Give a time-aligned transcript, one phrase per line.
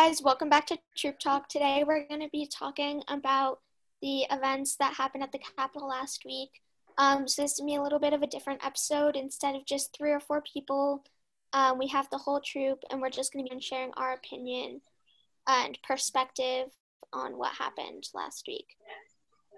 [0.00, 1.48] guys, welcome back to Troop Talk.
[1.48, 3.58] Today we're going to be talking about
[4.00, 6.50] the events that happened at the Capitol last week.
[6.98, 9.16] Um, so this is going to be a little bit of a different episode.
[9.16, 11.02] Instead of just three or four people,
[11.52, 14.82] um, we have the whole troop, and we're just going to be sharing our opinion
[15.48, 16.68] and perspective
[17.12, 18.76] on what happened last week.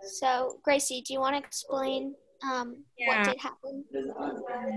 [0.02, 3.18] So, Gracie, do you want to explain um, yeah.
[3.18, 3.84] what did happen?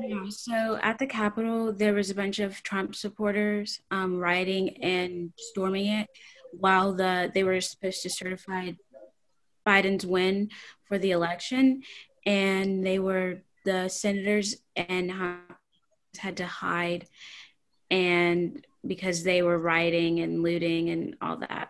[0.07, 5.31] Yeah, so at the Capitol, there was a bunch of Trump supporters um, rioting and
[5.37, 6.09] storming it
[6.51, 8.71] while the they were supposed to certify
[9.65, 10.49] Biden's win
[10.87, 11.83] for the election,
[12.25, 15.11] and they were the senators and
[16.17, 17.07] had to hide,
[17.89, 21.69] and because they were rioting and looting and all that.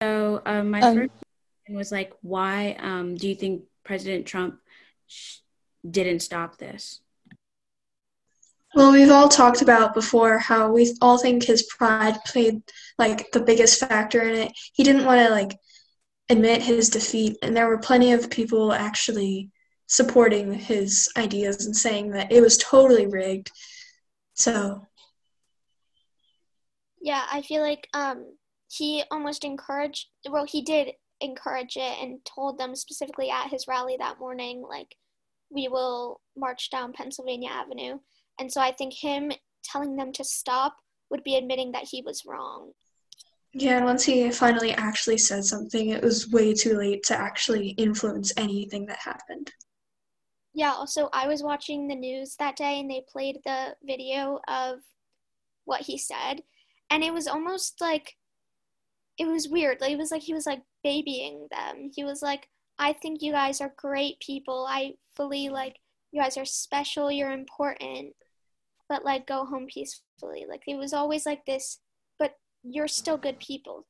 [0.00, 1.10] So um, my um, first
[1.76, 4.58] was like, why um, do you think President Trump
[5.06, 5.38] sh-
[5.88, 7.00] didn't stop this?
[8.74, 12.62] Well, we've all talked about before how we all think his pride played
[12.98, 14.52] like the biggest factor in it.
[14.74, 15.58] He didn't want to like
[16.28, 19.50] admit his defeat, and there were plenty of people actually
[19.88, 23.50] supporting his ideas and saying that it was totally rigged.
[24.34, 24.86] So,
[27.02, 28.36] yeah, I feel like um,
[28.68, 30.06] he almost encouraged.
[30.28, 34.96] Well, he did encourage it and told them specifically at his rally that morning, like,
[35.50, 37.98] we will march down Pennsylvania Avenue.
[38.38, 39.32] And so I think him
[39.64, 40.76] telling them to stop
[41.10, 42.72] would be admitting that he was wrong.
[43.52, 47.70] Yeah, and once he finally actually said something, it was way too late to actually
[47.70, 49.50] influence anything that happened.
[50.54, 54.78] Yeah, also, I was watching the news that day and they played the video of
[55.64, 56.42] what he said.
[56.90, 58.16] And it was almost like,
[59.20, 59.82] it was weird.
[59.82, 61.90] Like, it was like he was like babying them.
[61.94, 64.66] He was like, I think you guys are great people.
[64.66, 65.76] I fully like
[66.10, 68.14] you guys are special, you're important,
[68.88, 70.46] but like go home peacefully.
[70.48, 71.80] Like it was always like this,
[72.18, 72.32] but
[72.64, 73.86] you're still good people.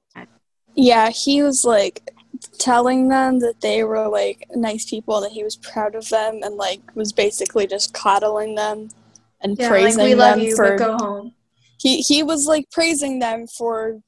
[0.75, 2.11] Yeah, he was like
[2.59, 6.57] telling them that they were like nice people, that he was proud of them, and
[6.57, 8.89] like was basically just coddling them
[9.41, 11.35] and yeah, praising like, them you, for go home.
[11.79, 14.01] He he was like praising them for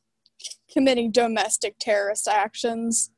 [0.73, 3.11] committing domestic terrorist actions,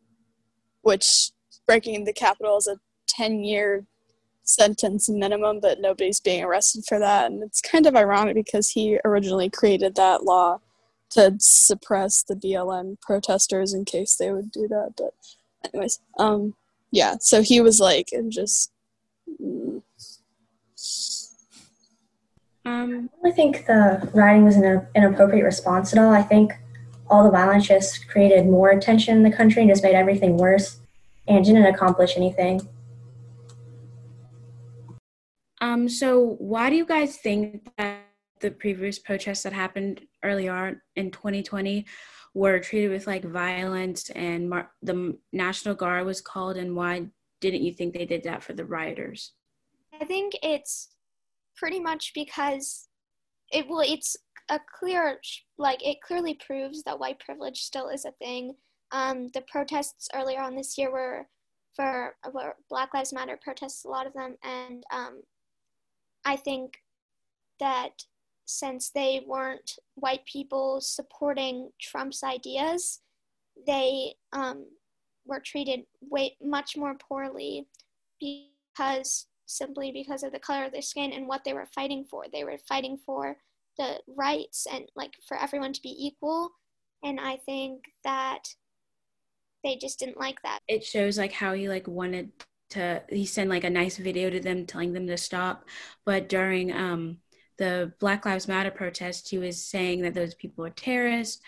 [0.83, 1.31] which
[1.67, 2.79] breaking the Capitol is a
[3.09, 3.87] 10 year
[4.43, 7.31] sentence minimum, but nobody's being arrested for that.
[7.31, 10.61] And it's kind of ironic because he originally created that law
[11.11, 14.95] to suppress the BLM protesters in case they would do that.
[14.97, 15.15] But,
[15.73, 16.55] anyways, um,
[16.91, 18.71] yeah, so he was like, and just.
[19.43, 19.83] Mm.
[22.67, 26.13] Um, I think the writing was an inappropriate response at all.
[26.13, 26.53] I think
[27.09, 30.81] all the violence just created more tension in the country and just made everything worse
[31.29, 32.61] and didn't accomplish anything.
[35.61, 38.01] Um, so why do you guys think that
[38.41, 41.87] the previous protests that happened earlier in 2020
[42.35, 47.07] were treated with like violence and mar- the National Guard was called and why
[47.41, 49.33] didn't you think they did that for the rioters?
[49.99, 50.89] I think it's
[51.57, 52.89] pretty much because
[53.53, 54.17] it well it's
[54.51, 55.21] a clear
[55.59, 58.55] like it clearly proves that white privilege still is a thing.
[58.93, 61.27] Um, the protests earlier on this year were
[61.75, 65.23] for were Black Lives Matter protests, a lot of them, and um,
[66.25, 66.75] I think
[67.61, 68.05] that
[68.47, 73.01] since they weren't white people supporting Trump's ideas,
[73.67, 74.67] they um,
[75.27, 77.67] were treated way much more poorly
[78.21, 82.25] because simply because of the color of their skin and what they were fighting for.
[82.33, 83.37] They were fighting for
[83.79, 86.51] the rights and like for everyone to be equal.
[87.03, 88.45] And i think that
[89.65, 90.61] they just didn't like that.
[90.69, 92.31] It shows like how he like wanted
[92.71, 95.65] to he sent like a nice video to them telling them to stop.
[96.05, 97.19] But during um
[97.57, 101.41] the black lives matter protest he was saying that those people are terrorists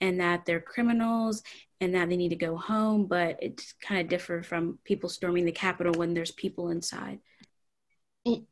[0.00, 1.42] and that they're criminals
[1.80, 3.06] and that they need to go home.
[3.06, 7.20] But it's kind of different from people storming the capitol when there's people inside.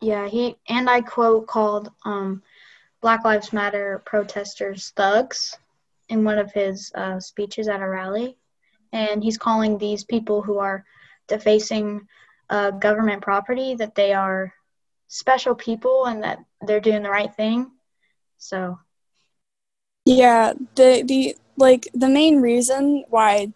[0.01, 2.43] Yeah he and i quote called um
[3.01, 5.57] Black Lives Matter protesters thugs
[6.09, 8.37] in one of his uh, speeches at a rally.
[8.93, 10.85] And he's calling these people who are
[11.29, 12.09] defacing
[12.51, 14.53] uh, government property that they are
[15.09, 17.71] special people and that they're doing the right thing.
[18.39, 18.79] So,
[20.05, 23.53] yeah, the the like the main reason why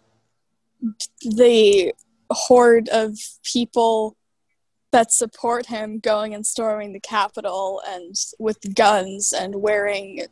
[1.21, 1.93] the
[2.29, 4.15] horde of people
[4.93, 10.25] that support him going and storming the Capitol and with guns and wearing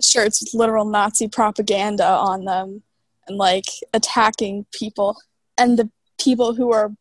[0.00, 2.82] shirts with literal Nazi propaganda on them
[3.28, 5.20] and like attacking people.
[5.58, 6.92] And the people who are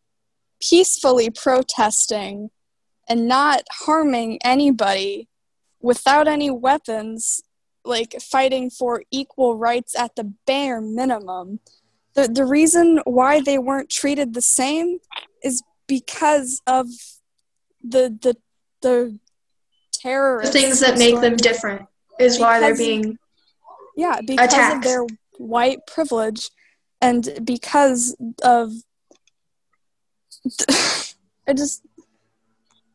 [0.61, 2.49] peacefully protesting
[3.07, 5.29] and not harming anybody
[5.81, 7.41] without any weapons,
[7.85, 11.59] like fighting for equal rights at the bare minimum.
[12.15, 14.99] The the reason why they weren't treated the same
[15.43, 16.87] is because of
[17.83, 18.35] the the
[18.81, 19.19] the
[19.91, 20.53] terrorists.
[20.53, 21.81] The things that make them different
[22.19, 23.17] is why they're being
[23.97, 24.75] Yeah, because attacked.
[24.77, 25.05] of their
[25.37, 26.49] white privilege
[27.01, 28.71] and because of
[31.47, 31.81] I just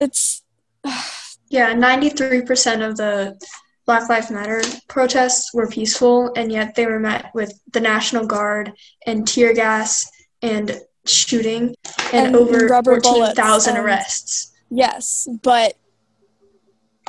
[0.00, 0.42] it's
[1.50, 3.38] Yeah, 93% of the
[3.86, 8.72] Black Lives Matter protests were peaceful, and yet they were met with the National Guard
[9.06, 10.10] and tear gas
[10.42, 11.74] and shooting
[12.12, 14.52] and, And over rubber 14,000 arrests.
[14.70, 15.74] yes, but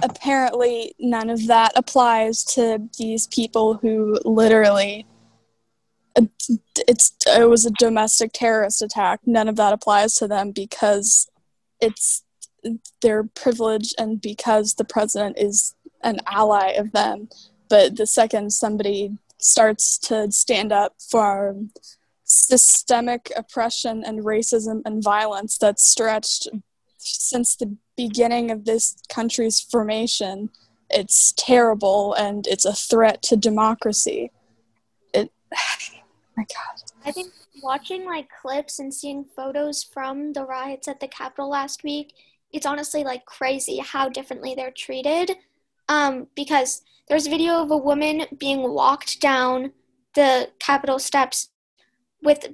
[0.03, 5.05] apparently none of that applies to these people who literally
[6.87, 9.19] it's it was a domestic terrorist attack.
[9.25, 11.27] None of that applies to them because
[11.81, 12.23] it's
[13.01, 17.29] their privilege and because the president is an ally of them.
[17.69, 21.55] But the second somebody starts to stand up for
[22.25, 26.49] systemic oppression and racism and violence that's stretched
[26.97, 30.49] since the beginning of this country's formation,
[30.89, 34.31] it's terrible and it's a threat to democracy.
[35.13, 35.31] It,
[36.37, 36.81] my God.
[37.05, 37.31] I think
[37.61, 42.13] watching like clips and seeing photos from the riots at the Capitol last week,
[42.51, 45.37] it's honestly like crazy how differently they're treated.
[45.87, 49.71] Um, because there's a video of a woman being walked down
[50.15, 51.49] the Capitol steps
[52.21, 52.47] with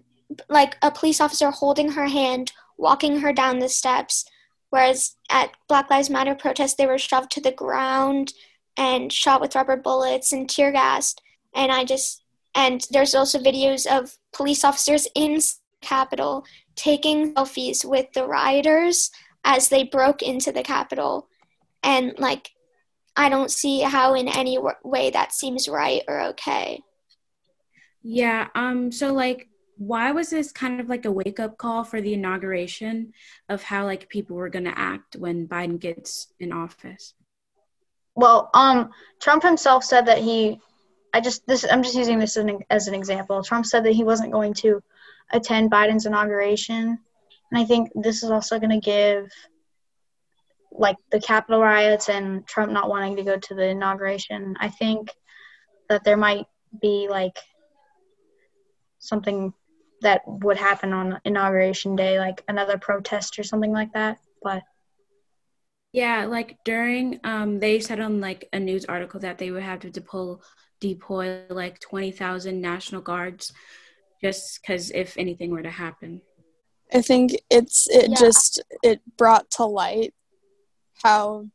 [0.49, 4.25] like a police officer holding her hand, walking her down the steps.
[4.69, 8.33] Whereas at Black Lives Matter protests, they were shoved to the ground
[8.77, 11.21] and shot with rubber bullets and tear gassed.
[11.53, 12.23] And I just
[12.55, 15.39] and there's also videos of police officers in
[15.81, 19.09] Capitol taking selfies with the rioters
[19.43, 21.27] as they broke into the Capitol.
[21.83, 22.51] And, like,
[23.15, 26.81] I don't see how in any way that seems right or okay.
[28.03, 28.47] Yeah.
[28.55, 28.91] Um.
[28.91, 29.47] So like,
[29.81, 33.13] why was this kind of like a wake up call for the inauguration
[33.49, 37.15] of how like people were gonna act when Biden gets in office?
[38.13, 40.59] Well, um, Trump himself said that he,
[41.15, 43.41] I just this I'm just using this as an, as an example.
[43.41, 44.83] Trump said that he wasn't going to
[45.31, 46.99] attend Biden's inauguration,
[47.51, 49.31] and I think this is also going to give,
[50.71, 54.55] like the Capitol riots and Trump not wanting to go to the inauguration.
[54.59, 55.09] I think
[55.89, 56.45] that there might
[56.79, 57.39] be like
[58.99, 59.55] something
[60.01, 64.17] that would happen on inauguration day, like another protest or something like that.
[64.41, 64.63] But
[65.93, 69.79] Yeah, like during um they said on like a news article that they would have
[69.81, 70.35] to deploy
[70.79, 73.51] deploy like 20,000 National Guards
[74.23, 76.21] just cuz if anything were to happen.
[76.93, 78.15] I think it's it Yeah.
[78.17, 80.13] just it brought to light
[81.03, 81.47] how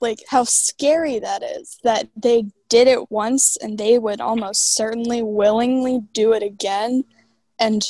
[0.00, 5.22] like how scary that is that they did it once and they would almost certainly
[5.22, 7.04] willingly do it again
[7.62, 7.84] and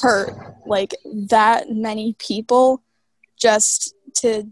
[0.00, 0.30] hurt
[0.66, 2.82] like that many people
[3.38, 4.50] just to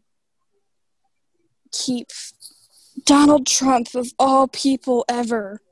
[1.72, 2.08] keep
[3.06, 5.62] Donald Trump of all people ever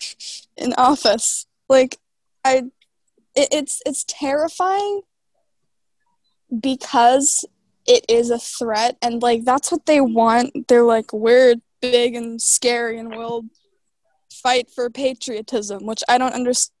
[0.56, 1.46] in office.
[1.68, 1.98] Like
[2.44, 2.62] I
[3.34, 5.00] it, it's it's terrifying
[6.60, 7.44] because
[7.86, 10.68] it is a threat and like that's what they want.
[10.68, 13.46] They're like we're big and scary and we'll
[14.32, 16.75] fight for patriotism which i don't understand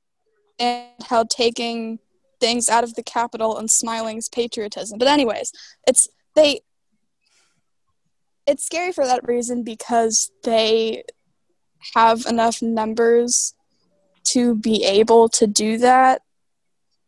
[0.58, 1.98] how taking
[2.40, 4.98] things out of the Capitol and smiling is patriotism.
[4.98, 5.52] But anyways
[5.86, 6.60] it's they
[8.46, 11.02] it's scary for that reason because they
[11.94, 13.54] have enough numbers
[14.24, 16.22] to be able to do that.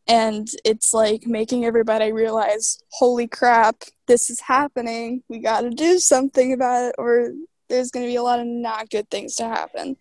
[0.07, 5.23] And it's like making everybody realize holy crap this is happening.
[5.28, 7.33] We got to do something about it or
[7.69, 9.97] there's going to be a lot of not good things to happen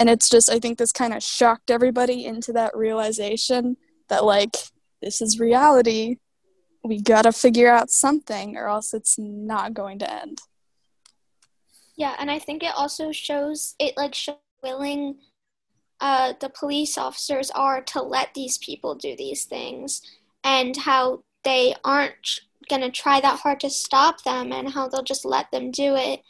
[0.00, 3.76] and it's just i think this kind of shocked everybody into that realization
[4.08, 4.56] that like
[5.00, 6.16] this is reality.
[6.84, 10.40] We got to figure out something or else it's not going to end.
[11.96, 15.18] Yeah, and I think it also shows it like shows willing
[16.00, 20.00] uh, the police officers are to let these people do these things,
[20.44, 22.40] and how they aren't
[22.70, 26.22] gonna try that hard to stop them, and how they'll just let them do it,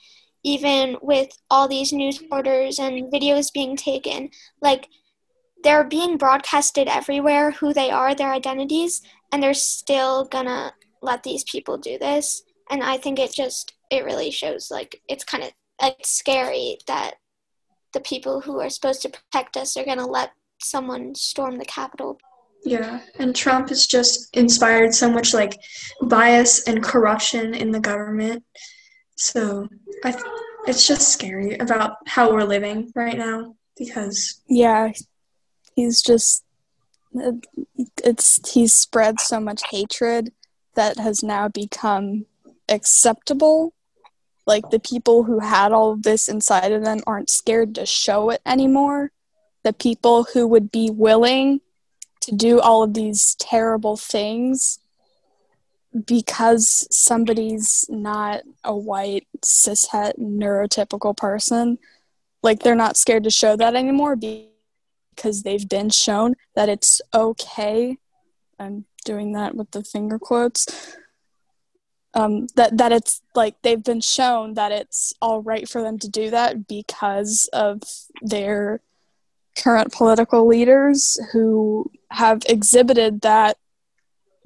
[0.45, 4.31] even with all these news orders and videos being taken.
[4.61, 4.89] Like
[5.63, 11.45] they're being broadcasted everywhere who they are, their identities, and they're still gonna let these
[11.45, 12.43] people do this.
[12.71, 17.15] And I think it just it really shows like it's kind of like scary that
[17.93, 22.19] the people who are supposed to protect us are gonna let someone storm the Capitol.
[22.65, 25.59] Yeah, and Trump has just inspired so much like
[26.03, 28.45] bias and corruption in the government.
[29.21, 29.69] So
[30.03, 30.25] I th-
[30.67, 34.93] it's just scary about how we're living right now because Yeah,
[35.75, 36.43] he's just
[38.03, 40.33] it's he's spread so much hatred
[40.75, 42.25] that has now become
[42.69, 43.75] acceptable.
[44.47, 48.31] Like the people who had all of this inside of them aren't scared to show
[48.31, 49.13] it anymore.
[49.65, 51.61] The people who would be willing
[52.23, 54.79] to do all of these terrible things
[56.07, 61.79] because somebody's not a white cishet neurotypical person
[62.43, 67.97] like they're not scared to show that anymore because they've been shown that it's okay
[68.59, 70.97] i'm doing that with the finger quotes
[72.15, 76.09] um, that that it's like they've been shown that it's all right for them to
[76.09, 77.83] do that because of
[78.21, 78.81] their
[79.57, 83.57] current political leaders who have exhibited that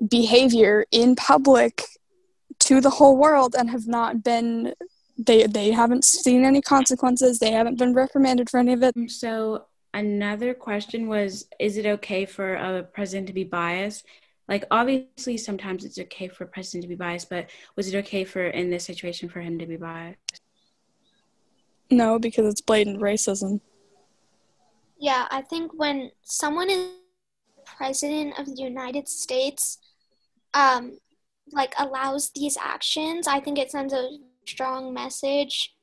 [0.08, 1.82] behavior in public
[2.61, 4.75] to the whole world and have not been
[5.16, 9.66] they they haven't seen any consequences they haven't been reprimanded for any of it So
[9.92, 14.04] another question was is it okay for a president to be biased?
[14.49, 18.25] Like obviously sometimes it's okay for a president to be biased, but was it okay
[18.25, 20.40] for in this situation for him to be biased?
[21.90, 23.61] no because it's blatant racism
[24.99, 26.88] Yeah, I think when someone is
[27.64, 29.78] president of the United States,
[30.54, 30.99] um,
[31.52, 34.11] like allows these actions, I think it sends a
[34.46, 35.75] strong message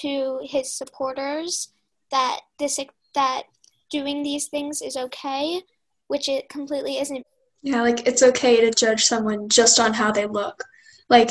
[0.00, 1.72] to his supporters
[2.10, 2.78] that this
[3.14, 3.42] that
[3.90, 5.62] doing these things is okay,
[6.06, 7.26] which it completely isn't.
[7.62, 10.64] yeah, like it's okay to judge someone just on how they look.
[11.10, 11.30] Like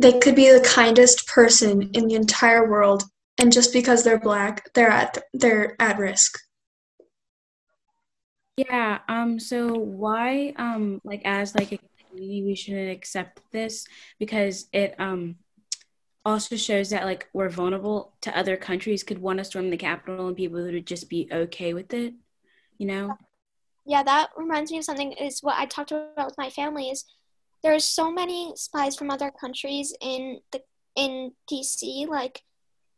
[0.00, 3.04] they could be the kindest person in the entire world
[3.38, 6.38] and just because they're black, they're at they're at risk.
[8.58, 13.86] Yeah, um so why um like as like a community we shouldn't accept this
[14.18, 15.36] because it um
[16.24, 20.26] also shows that like we're vulnerable to other countries could want to storm the Capitol
[20.26, 22.14] and people would just be okay with it,
[22.78, 23.16] you know?
[23.86, 25.12] Yeah, that reminds me of something.
[25.12, 26.90] Is what I talked about with my family.
[26.90, 27.04] Is
[27.62, 30.62] there's so many spies from other countries in the
[30.96, 32.42] in DC, like,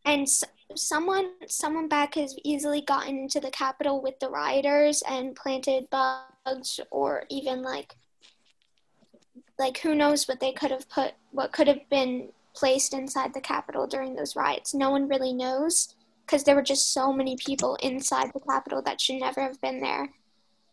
[0.05, 0.29] and
[0.77, 6.81] someone someone back has easily gotten into the Capitol with the rioters and planted bugs,
[6.91, 7.97] or even like,
[9.59, 13.41] like who knows what they could have put, what could have been placed inside the
[13.41, 14.75] Capitol during those riots.
[14.75, 15.95] No one really knows
[16.27, 19.81] because there were just so many people inside the Capitol that should never have been
[19.81, 20.09] there.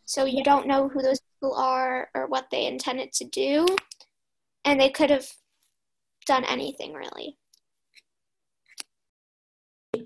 [0.04, 3.66] So you don't know who those people are or what they intended to do.
[4.64, 5.26] And they could have
[6.26, 7.36] done anything really.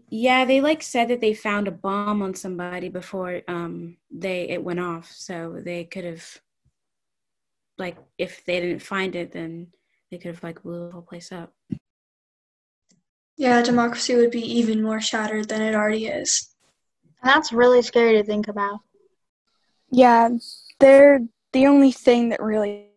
[0.08, 4.62] Yeah, they like said that they found a bomb on somebody before um they it
[4.62, 5.10] went off.
[5.10, 6.40] So they could have
[7.78, 9.68] like if they didn't find it then
[10.10, 11.52] they could have like blew the whole place up.
[13.36, 16.54] Yeah, democracy would be even more shattered than it already is.
[17.22, 18.80] And that's really scary to think about.
[19.90, 20.28] Yeah,
[20.80, 21.20] they're
[21.52, 22.88] the only thing that really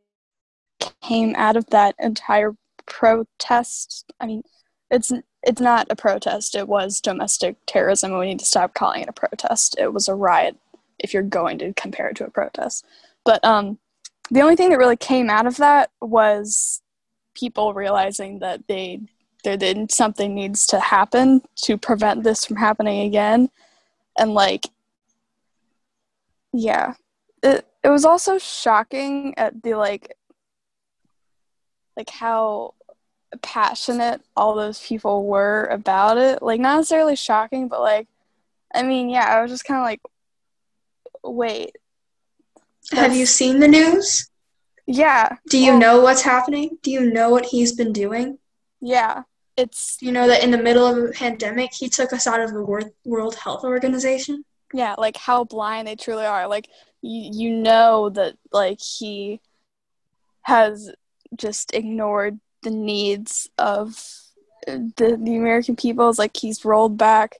[1.01, 4.11] came out of that entire protest.
[4.19, 4.43] I mean,
[4.91, 5.11] it's
[5.45, 6.55] it's not a protest.
[6.55, 9.75] It was domestic terrorism, and we need to stop calling it a protest.
[9.77, 10.57] It was a riot.
[10.99, 12.85] If you're going to compare it to a protest,
[13.23, 13.77] but um,
[14.31, 16.81] the only thing that really came out of that was
[17.35, 19.01] people realizing that they
[19.43, 23.49] there then something needs to happen to prevent this from happening again,
[24.17, 24.63] and like
[26.53, 26.93] yeah
[27.43, 30.15] it it was also shocking at the like
[31.95, 32.73] like how
[33.41, 38.07] passionate all those people were about it like not necessarily shocking but like
[38.73, 40.01] i mean yeah i was just kind of like
[41.23, 41.75] wait
[42.91, 44.29] Have you seen the news?
[44.87, 46.77] yeah Do you well, know what's happening?
[46.83, 48.37] Do you know what he's been doing?
[48.81, 49.23] yeah
[49.57, 52.51] it's you know that in the middle of a pandemic, he took us out of
[52.53, 54.43] the Wor- World Health Organization?
[54.73, 56.67] yeah like how blind they truly are like
[57.01, 59.39] you, you know that like he
[60.43, 60.91] has
[61.37, 63.95] just ignored the needs of
[64.67, 67.37] the, the american people it's like he's rolled back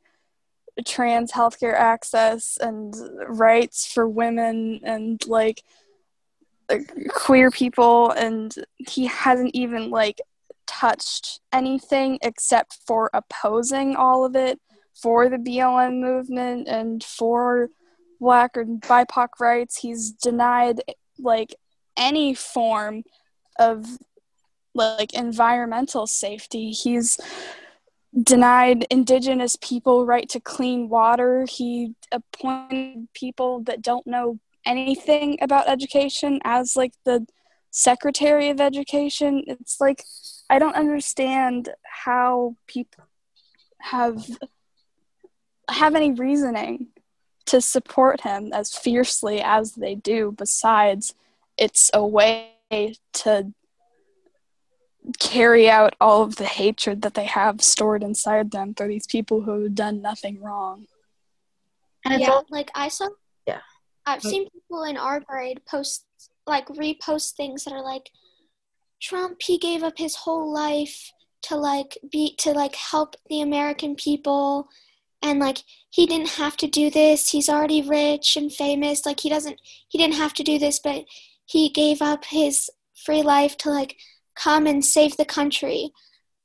[0.86, 2.96] trans healthcare access and
[3.28, 5.64] rights for women and like
[6.70, 10.22] like, queer people and he hasn't even like
[10.66, 14.60] touched anything except for opposing all of it
[14.94, 17.70] for the BLM movement and for
[18.20, 19.78] black or BIPOC rights.
[19.78, 20.82] He's denied
[21.20, 21.56] like
[21.98, 23.04] any form
[23.60, 23.86] of
[24.76, 26.72] like environmental safety.
[26.72, 27.20] He's
[28.22, 31.46] denied indigenous people right to clean water.
[31.50, 37.26] He appointed people that don't know anything about education as like the
[37.72, 39.44] secretary of education.
[39.48, 40.04] It's like
[40.50, 43.06] I don't understand how people
[43.80, 44.26] have
[45.70, 46.88] have any reasoning
[47.46, 51.14] to support him as fiercely as they do besides
[51.58, 52.52] it's a way
[53.14, 53.54] to
[55.20, 59.42] carry out all of the hatred that they have stored inside them for these people
[59.42, 60.88] who have done nothing wrong.
[62.04, 63.10] And it's yeah, all, like I saw.
[63.48, 63.62] Yeah.
[64.06, 66.06] I've seen people in our grade post
[66.46, 68.10] like repost things that are like,
[69.02, 71.12] Trump he gave up his whole life
[71.44, 74.70] to like be to like help the American people,
[75.22, 75.60] and like
[75.90, 77.30] he didn't have to do this.
[77.30, 79.06] He's already rich and famous.
[79.06, 79.60] Like he doesn't
[79.90, 81.06] he didn't have to do this, but
[81.46, 82.70] he gave up his
[83.06, 83.98] free life to like
[84.36, 85.92] come and save the country.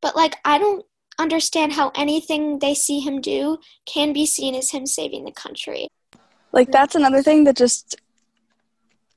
[0.01, 0.85] But like I don't
[1.19, 5.89] understand how anything they see him do can be seen as him saving the country.
[6.53, 7.97] Like that's another thing that just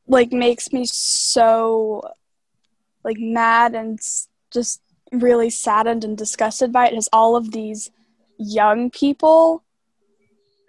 [0.07, 2.03] like makes me so
[3.03, 3.99] like mad and
[4.51, 7.91] just really saddened and disgusted by it is all of these
[8.37, 9.63] young people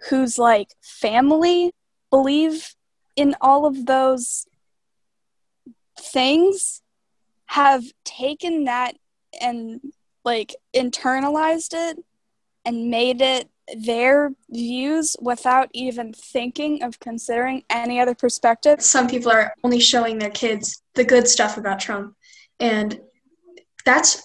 [0.09, 1.71] whose like family
[2.09, 2.75] believe
[3.15, 4.45] in all of those
[5.99, 6.81] things
[7.55, 8.95] have taken that
[9.39, 9.79] and
[10.25, 11.97] like internalized it
[12.65, 18.81] and made it their views without even thinking of considering any other perspective.
[18.81, 22.15] Some people are only showing their kids the good stuff about Trump.
[22.59, 22.99] And
[23.85, 24.21] that's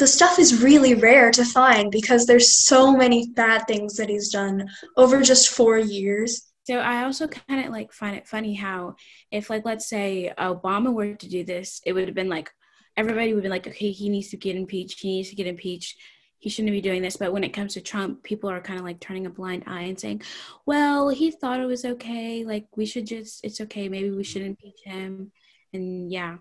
[0.00, 4.30] the stuff is really rare to find because there's so many bad things that he's
[4.30, 6.50] done over just four years.
[6.64, 8.96] So I also kind of like find it funny how
[9.30, 12.50] if like let's say Obama were to do this, it would have been like
[12.96, 15.00] everybody would be like, okay, he needs to get impeached.
[15.00, 15.98] He needs to get impeached.
[16.38, 17.16] He shouldn't be doing this.
[17.16, 19.82] But when it comes to Trump, people are kind of like turning a blind eye
[19.82, 20.22] and saying,
[20.66, 22.44] well, he thought it was okay.
[22.44, 23.88] Like we should just, it's okay.
[23.88, 25.32] Maybe we should impeach him.
[25.72, 26.36] And yeah.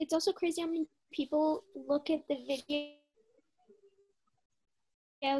[0.00, 2.94] It's also crazy how many people look at the video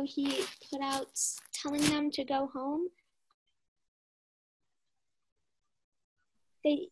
[0.04, 1.06] he put out
[1.52, 2.88] telling them to go home.
[6.64, 6.88] They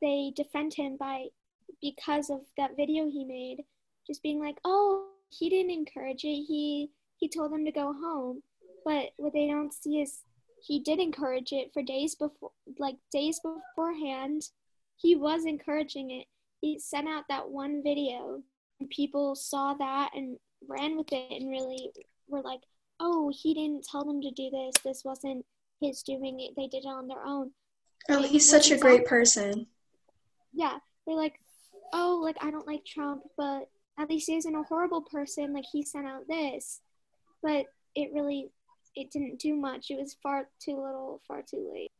[0.00, 1.26] they defend him by
[1.80, 3.64] because of that video he made,
[4.06, 6.44] just being like, "Oh, he didn't encourage it.
[6.46, 8.42] He he told them to go home."
[8.84, 10.22] But what they don't see is
[10.62, 14.42] he did encourage it for days before, like days beforehand.
[14.96, 16.26] He was encouraging it.
[16.60, 18.42] He sent out that one video,
[18.80, 20.38] and people saw that and
[20.68, 21.90] ran with it and really
[22.28, 22.60] were like,
[22.98, 24.74] "Oh, he didn't tell them to do this.
[24.84, 25.46] This wasn't
[25.80, 26.54] his doing it.
[26.56, 27.52] They did it on their own."
[28.08, 29.66] Oh, he's such a great person.
[30.52, 31.40] yeah, they're like,
[31.92, 35.52] oh, like I don't like Trump, but at least he isn't a horrible person.
[35.52, 36.80] Like he sent out this,
[37.42, 38.50] but it really,
[38.94, 39.90] it didn't do much.
[39.90, 41.90] It was far too little, far too late.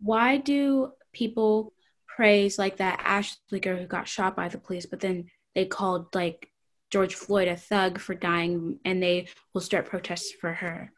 [0.00, 1.72] Why do people
[2.06, 6.14] praise like that Ashli girl who got shot by the police, but then they called
[6.14, 6.50] like
[6.90, 10.92] George Floyd a thug for dying and they will start protests for her?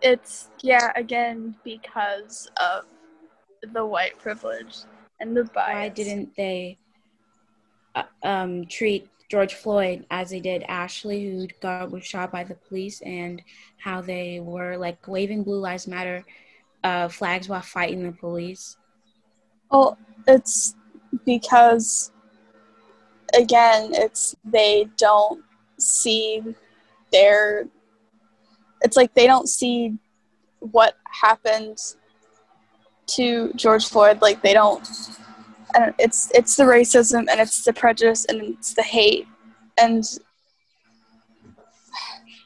[0.00, 2.86] It's yeah, again because of
[3.72, 4.76] the white privilege
[5.20, 5.74] and the bias.
[5.74, 6.78] Why didn't they
[7.94, 12.54] uh, um, treat George Floyd as they did Ashli, who got was shot by the
[12.54, 13.42] police, and
[13.78, 16.24] how they were like waving Blue Lives Matter
[16.84, 18.76] uh, flags while fighting the police?
[19.70, 19.98] Well,
[20.28, 20.76] it's
[21.24, 22.12] because
[23.34, 25.42] again, it's they don't
[25.78, 26.42] see
[27.12, 27.68] their
[28.82, 29.94] it's like they don't see
[30.60, 31.78] what happened
[33.06, 34.86] to George Floyd like they don't
[35.74, 39.26] don't it's it's the racism and it's the prejudice and it's the hate
[39.78, 40.04] and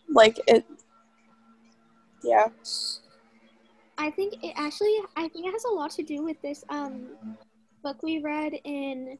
[0.08, 0.64] like it
[2.22, 2.48] yeah.
[3.98, 7.08] I think it actually, I think it has a lot to do with this um
[7.82, 9.18] book we read in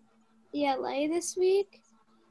[0.54, 1.82] ELA this week,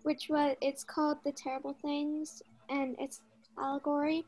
[0.03, 3.21] which was it's called The Terrible Things, and it's
[3.59, 4.25] allegory,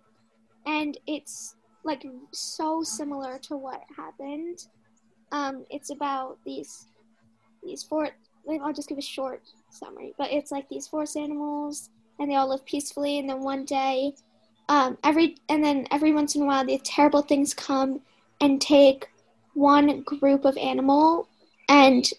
[0.66, 4.66] and it's like so similar to what happened.
[5.32, 6.88] Um, it's about these
[7.64, 8.10] these four.
[8.46, 11.90] like, I'll just give a short summary, but it's like these forest animals,
[12.20, 14.14] and they all live peacefully, and then one day.
[14.70, 18.02] Um, every and then every once in a while, the terrible things come
[18.40, 19.10] and take
[19.54, 21.28] one group of animal,
[21.70, 22.10] and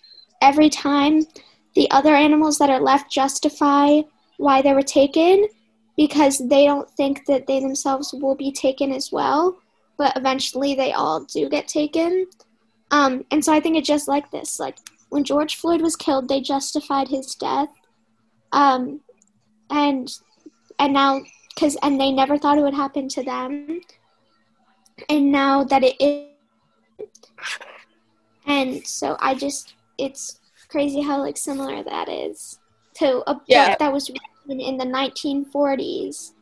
[0.40, 1.27] every time
[1.75, 4.03] the other animals that are left justify
[4.37, 5.46] why they were taken
[6.05, 9.57] because they don't think that they themselves will be taken as well,
[9.97, 12.27] but eventually they all do get taken.
[12.91, 14.59] Um, and so I think it's just like this.
[14.59, 14.79] Like
[15.11, 17.69] when George Floyd was killed, they justified his death,
[18.51, 19.01] um,
[19.71, 20.12] and
[20.81, 21.21] and now
[21.55, 23.81] because and they never thought it would happen to them,
[25.09, 27.07] and now that it is,
[28.47, 32.59] and so I just it's crazy how like similar that is.
[32.95, 33.77] to a book Yeah.
[33.79, 34.11] that was
[34.49, 36.33] in the 1940s.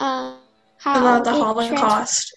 [0.00, 0.36] Uh,
[0.78, 2.36] how about the it Holocaust.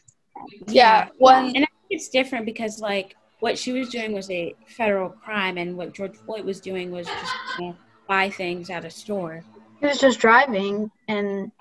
[0.67, 4.55] Yeah, one And I think it's different because like what she was doing was a
[4.65, 7.75] federal crime, and what George Floyd was doing was just you know,
[8.07, 9.43] buy things at a store.
[9.79, 11.51] He was just driving, and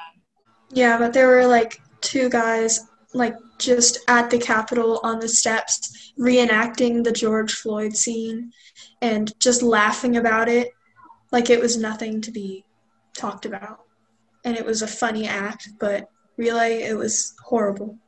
[0.71, 6.13] Yeah, but there were like two guys like just at the Capitol on the steps
[6.19, 8.53] reenacting the George Floyd scene
[9.03, 10.73] and just laughing about it
[11.33, 12.65] like it was nothing to be
[13.21, 13.81] talked about.
[14.45, 17.99] And it was a funny act, but really it was horrible.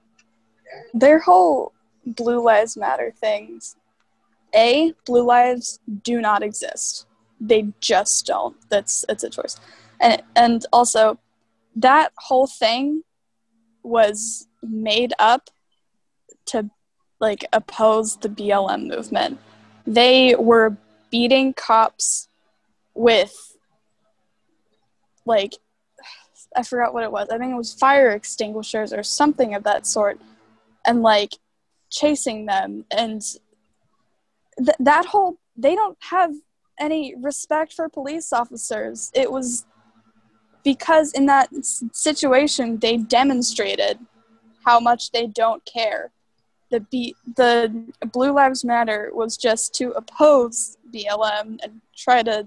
[0.95, 1.73] their whole
[2.07, 3.77] blue lives matter things
[4.55, 7.07] a blue lives do not exist
[7.41, 9.57] they just don't that's it's a choice
[10.01, 11.19] and and also
[11.77, 13.03] that whole thing
[13.83, 15.51] was made up
[16.47, 16.69] to
[17.21, 19.39] like oppose the BLM movement
[19.87, 20.77] they were
[21.11, 22.29] beating cops
[22.95, 23.52] with
[25.25, 25.55] like
[26.57, 27.29] I forgot what it was.
[27.31, 30.21] I think it was fire extinguishers or something of that sort
[30.85, 31.35] and like
[31.91, 32.85] chasing them.
[32.91, 33.23] And
[34.59, 36.33] th- that whole they don't have
[36.79, 39.11] any respect for police officers.
[39.15, 39.65] It was
[40.65, 43.99] because in that s- situation they demonstrated
[44.65, 46.11] how much they don't care.
[46.71, 47.73] The B- the
[48.13, 52.47] blue lives matter was just to oppose blm and try to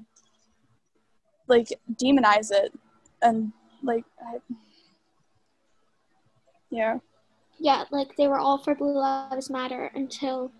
[1.48, 2.74] like demonize it
[3.22, 3.52] and
[3.84, 4.40] like I,
[6.70, 6.98] yeah
[7.60, 10.52] Yeah, like they were all for Blue Lives Matter until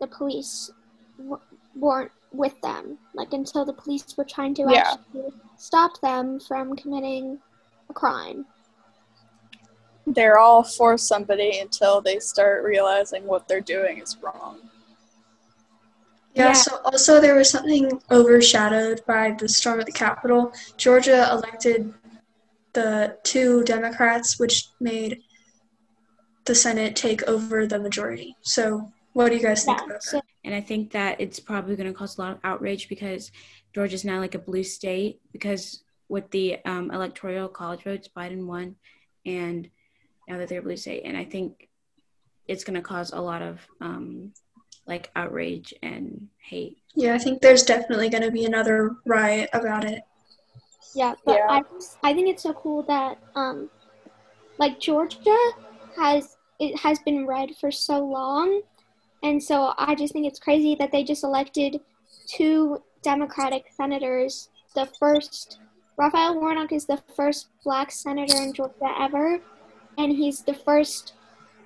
[0.00, 0.70] the police
[1.18, 1.40] w-
[1.74, 2.98] weren't with them.
[3.14, 4.94] Like until the police were trying to Yeah.
[4.94, 7.38] actually stop them from committing
[7.88, 8.46] a crime.
[10.08, 14.58] they're all for somebody until they start realizing what they're doing is wrong.
[16.36, 16.52] Yeah, Yeah.
[16.52, 20.52] so also there was something overshadowed by the storm at the Capitol.
[20.76, 21.94] Georgia elected
[22.74, 25.22] the two Democrats, which made
[26.44, 28.36] the Senate take over the majority.
[28.42, 30.24] So, what do you guys think Yeah, about so that?
[30.44, 33.32] And I think that it's probably going to cause a lot of outrage because
[33.74, 38.76] Georgia's now like a blue state because with the um, electoral college votes, Biden won,
[39.24, 39.70] and
[40.28, 41.68] now that they're a blue state, and I think
[42.46, 44.32] it's going to cause a lot of um,
[44.86, 46.78] like outrage and hate.
[46.94, 50.02] Yeah, I think there's definitely going to be another riot about it.
[50.94, 51.46] Yeah, but Yeah.
[52.02, 53.68] I I think it's so cool that um
[54.58, 55.36] like Georgia
[55.96, 58.62] has it has been red for so long
[59.22, 61.80] and so I just think it's crazy that they just elected
[62.28, 64.48] two Democratic senators.
[64.74, 65.58] The first
[65.98, 69.40] Raphael Warnock is the first black senator in Georgia ever
[69.98, 71.14] and he's the first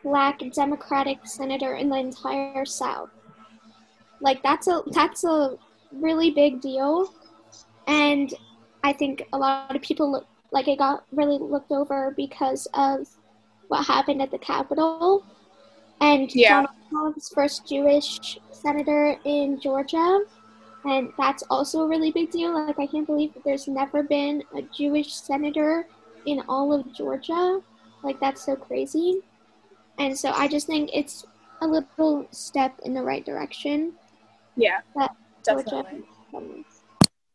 [0.03, 3.11] black Democratic senator in the entire South.
[4.21, 5.57] Like that's a that's a
[5.93, 7.13] really big deal
[7.87, 8.33] and
[8.85, 13.09] I think a lot of people look like it got really looked over because of
[13.69, 15.25] what happened at the Capitol.
[16.01, 16.63] And Yeah.
[16.63, 20.21] Donald Trump's first Jewish senator in Georgia.
[20.85, 22.55] And that's also a really big deal.
[22.55, 25.87] Like, I can't believe that there's never been a Jewish senator
[26.25, 27.61] in all of Georgia.
[28.03, 29.21] Like, that's so crazy.
[30.01, 31.27] And so I just think it's
[31.61, 33.93] a little step in the right direction.
[34.57, 36.05] Yeah, That definitely.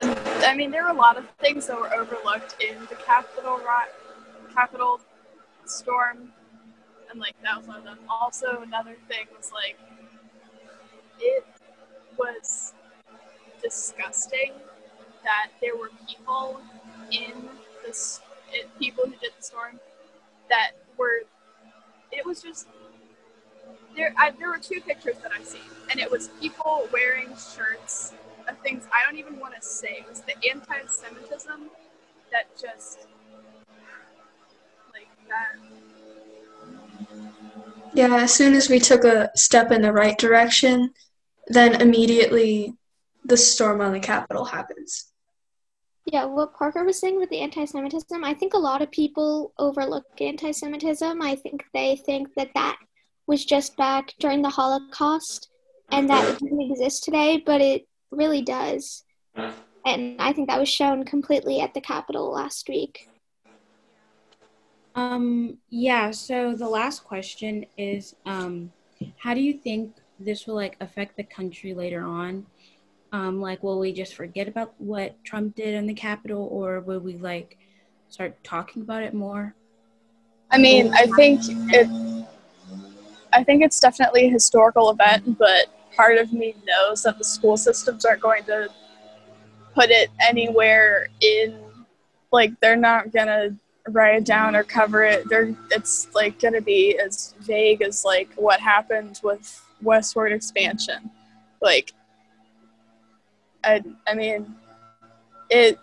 [0.02, 4.52] I mean, there were a lot of things that were overlooked in the Capitol ri-
[4.52, 5.00] Capitol
[5.66, 6.32] storm,
[7.12, 8.00] and like that was one of them.
[8.10, 9.78] Also, another thing was like
[11.20, 11.46] it
[12.18, 12.74] was
[13.62, 14.54] disgusting
[15.24, 16.62] that there were people
[17.12, 17.48] in
[17.86, 19.80] this it, people who did the storm
[20.50, 21.22] that were
[22.16, 22.68] it was just
[23.96, 28.14] there I, there were two pictures that I've seen and it was people wearing shirts
[28.48, 31.70] of things I don't even want to say it was the anti-Semitism
[32.32, 33.08] that just
[34.94, 35.58] like that
[37.94, 40.94] Yeah, as soon as we took a step in the right direction,
[41.48, 42.74] then immediately
[43.24, 45.14] the storm on the Capitol happens.
[46.06, 49.54] Yeah, what Parker was saying with the anti Semitism, I think a lot of people
[49.58, 51.22] overlook anti Semitism.
[51.22, 52.78] I think they think that that
[53.28, 55.50] was just back during the Holocaust
[55.92, 59.04] and that it doesn't exist today, but it really does.
[59.86, 63.10] And I think that was shown completely at the Capitol last week.
[64.96, 68.72] Um, yeah, so the last question is um,
[69.18, 72.46] how do you think this will like affect the country later on?
[73.12, 77.00] Um, like, will we just forget about what Trump did in the Capitol, or will
[77.00, 77.58] we like
[78.10, 79.56] start talking about it more?
[80.52, 81.42] I mean, I think
[81.74, 81.88] it.
[83.34, 87.58] I think it's definitely a historical event, but part of me knows that the school
[87.58, 88.70] systems aren't going to
[89.74, 91.60] put it anywhere in
[92.32, 93.56] like they're not gonna
[93.90, 95.28] write it down or cover it.
[95.30, 101.10] They're it's like gonna be as vague as like what happened with westward expansion.
[101.62, 101.94] Like
[103.66, 104.56] I I mean
[105.50, 105.80] it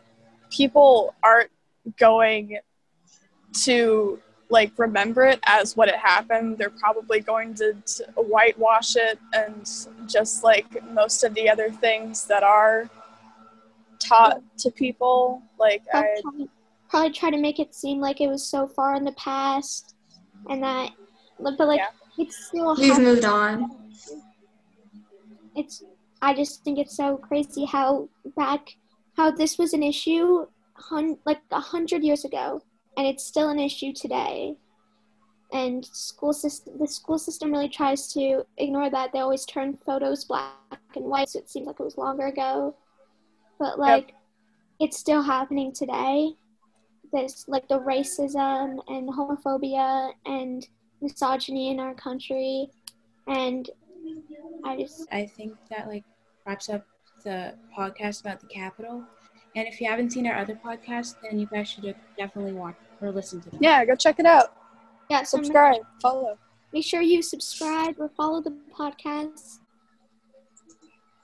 [0.51, 1.51] people aren't
[1.99, 2.59] going
[3.65, 6.59] to like remember it as what it happened.
[6.59, 9.67] They're probably going to, to whitewash it and
[10.07, 12.89] just like most of the other things that are
[13.99, 15.43] taught to people.
[15.59, 16.49] Like I probably,
[16.89, 19.95] probably try to make it seem like it was so far in the past,
[20.51, 20.91] and that,
[21.41, 21.89] but like Yeah.
[22.19, 22.77] it's still.
[22.77, 23.71] We've moved on.
[25.57, 25.83] It's.
[26.23, 28.77] I just think it's so crazy how back
[29.17, 32.63] how this was an issue, hun- like a hundred years ago,
[32.97, 34.55] and it's still an issue today.
[35.53, 39.13] And school system, the school system really tries to ignore that.
[39.13, 40.55] They always turn photos black
[40.97, 42.75] and white, so it seems like it was longer ago.
[43.59, 44.15] But like,
[44.81, 46.33] it's still happening today.
[47.13, 50.67] There's like the racism and homophobia and
[51.03, 52.69] misogyny in our country,
[53.27, 53.69] and
[54.65, 56.05] I just I think that like
[56.47, 56.85] wraps up
[57.25, 59.03] the podcast about the Capitol.
[59.55, 63.11] And if you haven't seen our other podcast, then you guys should definitely watch or
[63.13, 63.59] listen to them.
[63.63, 64.55] yeah, go check it out.
[65.11, 65.23] yeah.
[65.25, 66.39] So Subscribe, follow.
[66.73, 69.59] make sure you subscribe or follow the podcast.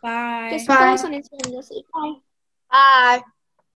[0.03, 0.49] Bye.
[0.53, 0.77] Just Bye.
[0.77, 1.51] follow us on Instagram.
[1.51, 1.85] You'll.
[1.93, 2.21] Bye.
[2.71, 3.23] Bye.